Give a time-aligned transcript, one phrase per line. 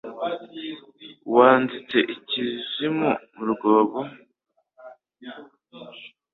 [1.35, 3.99] Wanzitse ikuzimu mu rwobo